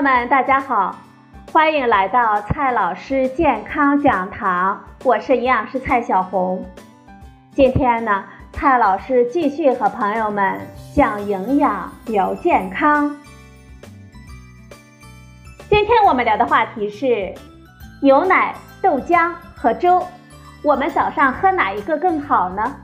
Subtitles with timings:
[0.00, 0.96] 友们，大家好，
[1.52, 6.64] 欢迎来到蔡老师健康讲堂，我是营养师蔡小红。
[7.52, 10.58] 今天呢，蔡老师继续和朋友们
[10.94, 13.14] 讲营养聊健康。
[15.68, 17.34] 今天我们聊的话题是
[18.00, 20.02] 牛奶、豆浆和粥，
[20.64, 22.74] 我们早上喝哪一个更好呢？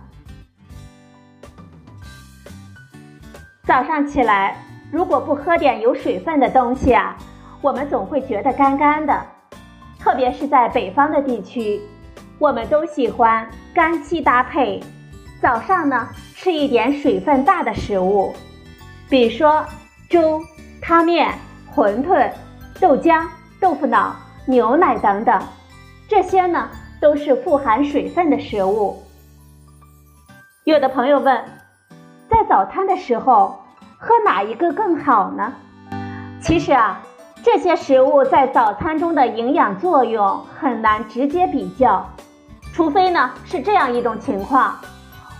[3.64, 4.66] 早上起来。
[4.92, 7.16] 如果不喝点有水分的东西啊，
[7.60, 9.20] 我们总会觉得干干的。
[9.98, 11.80] 特别是在北方的地区，
[12.38, 14.80] 我们都喜欢干稀搭配。
[15.42, 18.32] 早上呢，吃一点水分大的食物，
[19.10, 19.66] 比如说
[20.09, 20.40] 粥、
[20.80, 21.34] 汤面、
[21.74, 22.30] 馄饨、
[22.80, 23.26] 豆浆、
[23.60, 24.14] 豆腐脑、
[24.46, 25.42] 牛奶等等，
[26.09, 29.02] 这些呢都是富含水分的食物。
[30.62, 31.45] 有的朋友问，
[32.30, 33.60] 在早餐的时候。
[33.99, 35.52] 喝哪一个更好呢？
[36.41, 37.01] 其实啊，
[37.43, 42.07] 这些食物在早餐中的营养作用很难直接比较，
[42.73, 44.77] 除非呢是这样一种情况，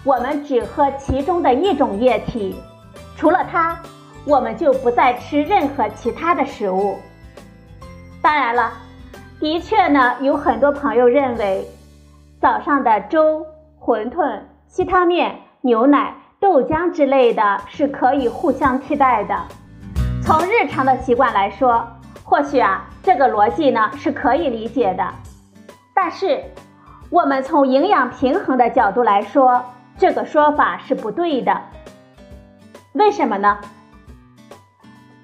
[0.05, 2.57] 我们只喝其中的一种液体，
[3.17, 3.79] 除了它，
[4.25, 6.97] 我们就不再吃任何其他的食物。
[8.23, 8.73] 当然了，
[9.39, 11.69] 的确呢，有很多朋友认为，
[12.41, 13.47] 早上的粥、
[13.79, 16.15] 馄饨、稀汤面、牛奶。
[16.39, 19.37] 豆浆之类的是可以互相替代的。
[20.23, 21.87] 从日常的习惯来说，
[22.25, 25.09] 或许啊，这个逻辑呢是可以理解的。
[25.95, 26.45] 但是，
[27.11, 29.65] 我们从营养平衡的角度来说，
[29.97, 31.59] 这个说法是不对的。
[32.93, 33.59] 为什么呢？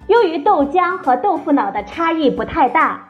[0.06, 3.06] 由于豆浆和豆腐脑的差异不太大，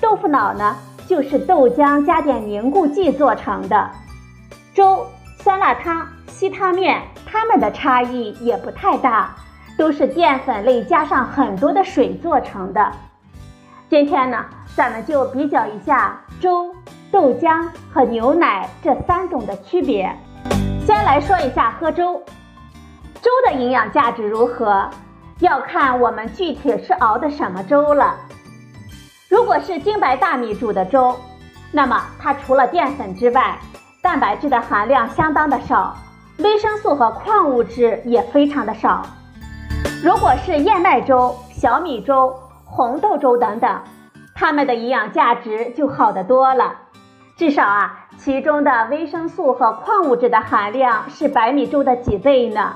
[0.00, 3.90] 豆腐脑呢就是豆浆加点凝固剂做成的，
[4.74, 5.06] 粥、
[5.38, 7.00] 酸辣汤、其他面。
[7.24, 9.34] 它们的差异也不太大，
[9.78, 12.92] 都是淀粉类加上很多的水做成的。
[13.88, 14.44] 今天呢，
[14.76, 16.74] 咱们就比较一下粥、
[17.10, 20.16] 豆浆和牛奶这三种的区别。
[20.84, 22.22] 先来说一下喝粥，
[23.20, 24.88] 粥的营养价值如何，
[25.40, 28.14] 要看我们具体是熬的什么粥了。
[29.28, 31.16] 如果是精白大米煮的粥，
[31.72, 33.58] 那么它除了淀粉之外，
[34.02, 35.96] 蛋白质的含量相当的少。
[36.38, 39.06] 维生素和矿物质也非常的少。
[40.02, 42.34] 如果是燕麦粥、小米粥、
[42.64, 43.82] 红豆粥等等，
[44.34, 46.74] 它们的营养价值就好得多了。
[47.36, 52.74] 至少啊，其中的维生素和矿物质的含量是白米粥的几倍呢。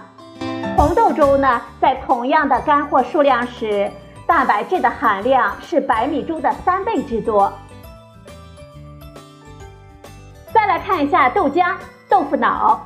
[0.76, 3.90] 红豆粥呢，在同样的干货数量时，
[4.26, 7.52] 蛋白质的含量是白米粥的三倍之多。
[10.52, 11.76] 再来看一下豆浆、
[12.08, 12.80] 豆腐脑。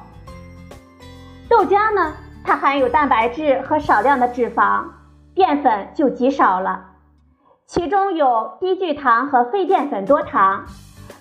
[1.52, 4.84] 豆浆呢，它含有蛋白质和少量的脂肪，
[5.34, 6.82] 淀粉就极少了。
[7.66, 10.64] 其中有低聚糖和非淀粉多糖，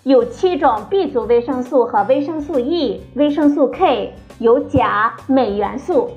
[0.04, 6.12] 有七种 B 族维生素和维生素 E、维生素 K，有钾、镁元素，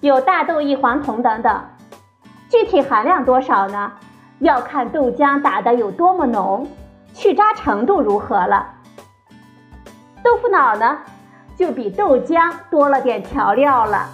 [0.00, 1.62] 有大豆异黄酮等等。
[2.48, 3.92] 具体含量多少呢？
[4.38, 6.66] 要看豆浆打得有多么浓，
[7.12, 8.66] 去渣程度如何了。
[10.24, 11.00] 豆腐脑呢？
[11.56, 14.08] 就比豆浆多了点调料了，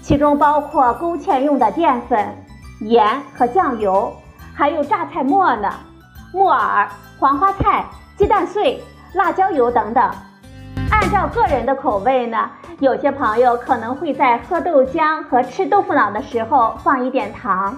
[0.00, 2.36] 其中包括勾芡用的淀粉、
[2.80, 4.12] 盐和酱油，
[4.54, 5.72] 还有榨菜末呢、
[6.32, 7.84] 木耳、黄花菜、
[8.16, 8.82] 鸡蛋碎、
[9.14, 10.10] 辣椒油等等。
[10.90, 17.76] 按照个人的口味呢，有些朋友可能会在喝豆浆和吃豆腐脑的时候放一点糖。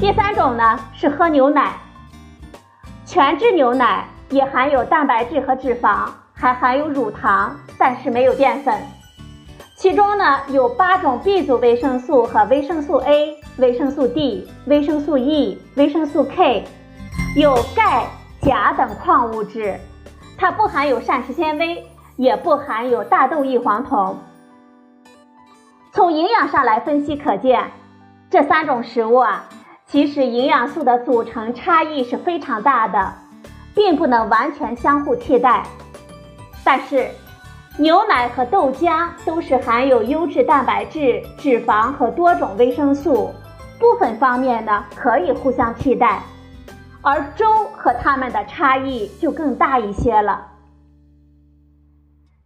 [0.00, 1.72] 第三种呢是喝牛奶，
[3.06, 6.08] 全脂牛奶也含有蛋白质和脂肪。
[6.40, 8.74] 还含有乳糖，但是没有淀粉。
[9.76, 16.64] 其中呢有八种 B 族维生素和维生素 A、维生素 D、维生素 E、维生素 K，
[17.36, 18.06] 有钙、
[18.40, 19.78] 钾等矿物质。
[20.38, 24.16] 它不含有膳食纤维，也不含有大豆异黄酮。
[25.92, 27.70] 从营养上来分析，可见
[28.30, 29.44] 这三种食物啊，
[29.86, 33.12] 其实营养素的组成差异是非常大的，
[33.74, 35.64] 并不能完全相互替代。
[36.64, 37.08] 但是，
[37.78, 43.32] 牛奶和豆浆都是含有优质蛋白质、脂肪和多种维生素，
[43.78, 46.22] 部分方面呢可以互相替代，
[47.00, 50.48] 而粥和它们的差异就更大一些了。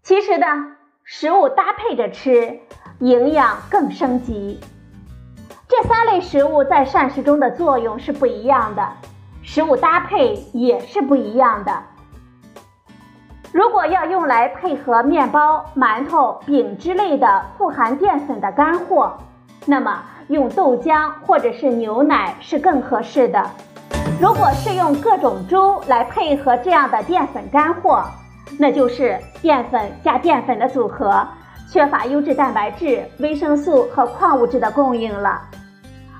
[0.02, 0.46] 其实呢，
[1.02, 2.60] 食物搭配着吃，
[3.00, 4.60] 营养更升级。
[5.66, 8.92] 这三类食物在膳食中的作用是不一样的，
[9.42, 11.82] 食物搭配也是不一样的。
[13.54, 19.16] 如果要用来配合面包、馒头、饼之类的富含淀粉的干货，
[19.64, 23.48] 那么用豆浆或者是牛奶是更合适的。
[24.20, 28.02] 如果是用各种粥来配合这样的淀粉干货，
[28.58, 31.24] 那就是淀粉加淀粉的组合，
[31.70, 35.40] 缺乏优质蛋白质、维生素和矿物质的供应了。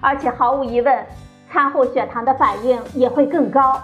[0.01, 1.05] 而且毫无疑问，
[1.51, 3.83] 餐后血糖的反应也会更高。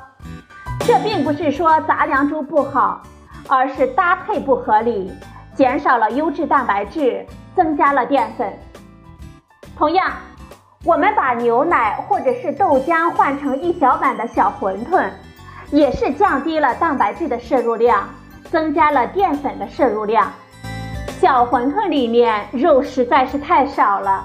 [0.83, 3.03] 这并不是说杂粮粥不好，
[3.51, 5.13] 而是搭配不合理，
[5.55, 8.51] 减少了优质蛋白质，增加了淀粉。
[9.77, 10.11] 同样。
[10.83, 15.11] 我们把牛奶或者是豆浆换成一小碗的小馄饨，
[15.71, 18.09] 也是降低了蛋白质的摄入量，
[18.45, 20.33] 增加了淀粉的摄入量。
[21.21, 24.25] 小馄饨里面肉实在是太少了，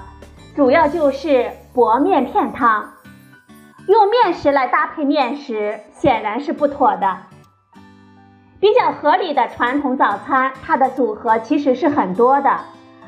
[0.54, 2.90] 主要就是薄面片汤。
[3.86, 7.18] 用面食来搭配面食显然是不妥的。
[8.66, 12.50] 比较合理的传统早餐，它的组合其实是很多的，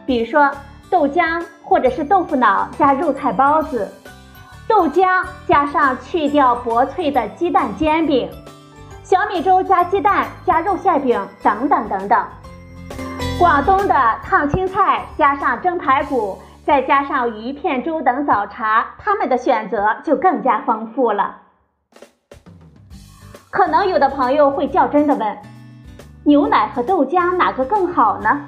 [0.06, 0.48] 比如说。
[0.88, 3.92] 豆浆或者是豆腐脑加肉菜包子，
[4.66, 8.30] 豆浆加上去掉薄脆的鸡蛋煎饼，
[9.02, 12.24] 小米粥加鸡蛋加肉馅饼等等等等。
[13.38, 13.94] 广东的
[14.24, 21.36] 烫青菜加上蒸排骨，再加上鱼片粥等早茶，他们的选择就更加丰富了。
[23.58, 25.36] 可能有的朋友会较真的问：
[26.22, 28.42] 牛奶和豆浆哪个更好呢？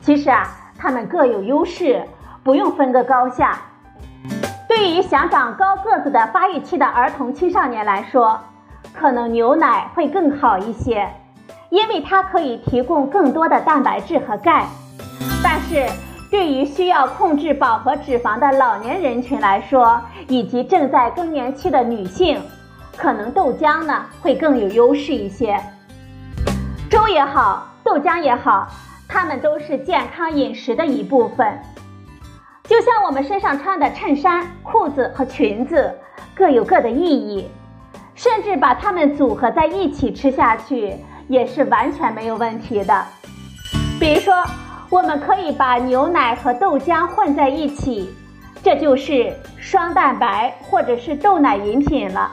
[0.00, 0.46] 其实啊。
[0.78, 2.04] 它们各有优势，
[2.44, 3.58] 不用分个高下。
[4.68, 8.38] 对于想长高个子的发育期的儿童、青少年来说，
[8.94, 11.10] 可能牛奶会更好一些，
[11.70, 14.66] 因为它可以提供更多的蛋白质和钙。
[15.42, 15.84] 但是，
[16.30, 22.40] 对于需要控制饱和脂肪的老年人群来说，以及正在更年期的女性，
[22.96, 25.60] 可能豆浆呢会更有优势一些。
[26.88, 28.68] 粥也好，豆浆也好。
[29.08, 31.56] 它们都是健康饮食的一部分，
[32.64, 35.94] 就像我们身上穿的衬衫、裤子和裙子，
[36.34, 37.48] 各有各的意义，
[38.16, 40.96] 甚至把它们组合在一起吃下去
[41.28, 43.06] 也是完全没有问题的。
[44.00, 44.34] 比如说，
[44.90, 48.12] 我们可以把牛奶和豆浆混在一起，
[48.60, 52.32] 这就是双蛋白或者是豆奶饮品了。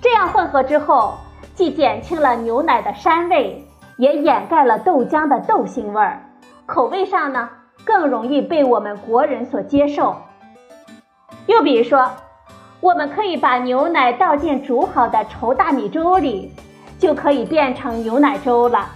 [0.00, 1.18] 这样混合之后，
[1.54, 3.66] 既减轻了牛奶的膻味。
[3.96, 6.22] 也掩盖了豆浆的豆腥味儿，
[6.64, 7.50] 口味上呢
[7.84, 10.16] 更容易被我们国人所接受。
[11.44, 12.10] 又比如说，
[12.80, 16.50] 我们可以把牛奶倒进煮好的稠大米粥里，
[16.98, 18.86] 就可以变成牛奶粥了；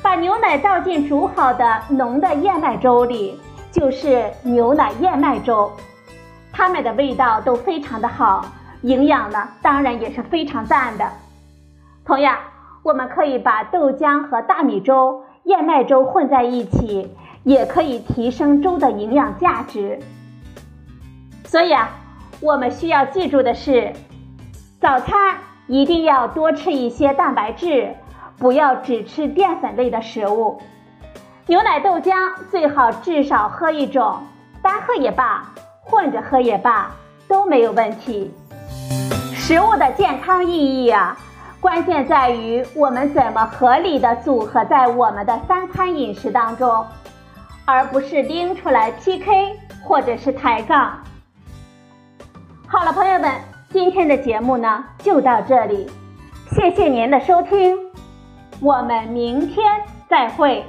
[0.00, 3.40] 把牛奶倒进煮好的浓的燕麦粥里，
[3.72, 5.68] 就是牛奶燕麦粥。
[6.52, 8.46] 它们的味道都非常的好，
[8.82, 11.10] 营养呢当然也是非常赞的。
[12.04, 12.36] 同样。
[12.84, 19.98] 我们可以把豆浆和大米粥、燕麦粥混在一起，也可以提升粥的营养价值。
[21.44, 21.90] 所以啊，
[22.40, 23.92] 我们需要记住的是，
[24.80, 25.36] 早餐
[25.66, 27.94] 一定要多吃一些蛋白质，
[28.38, 30.58] 不要只吃淀粉类的食物。
[31.46, 32.14] 牛奶、豆浆
[32.48, 34.20] 最好至少喝一种，
[34.62, 35.44] 单喝也罢，
[35.82, 36.90] 混着喝也罢，
[37.26, 38.32] 都没有问题。
[39.48, 41.16] 食物的健康意义啊！
[41.58, 46.84] 关键在于我们怎么合理的组合在我们的三餐饮食当中，
[47.64, 50.98] 而不是拎出来 PK 或者是抬杠。
[52.66, 53.32] 好了，朋友们，
[53.70, 55.90] 今天的节目呢就到这里，
[56.50, 57.74] 谢谢您的收听，
[58.60, 59.64] 我们明天
[60.10, 60.62] 再会。